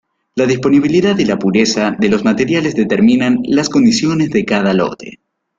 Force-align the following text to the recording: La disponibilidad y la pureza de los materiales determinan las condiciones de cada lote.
La 0.33 0.47
disponibilidad 0.47 1.15
y 1.19 1.25
la 1.25 1.37
pureza 1.37 1.91
de 1.95 2.09
los 2.09 2.23
materiales 2.25 2.73
determinan 2.73 3.37
las 3.43 3.69
condiciones 3.69 4.31
de 4.31 4.45
cada 4.45 4.73
lote. 4.73 5.19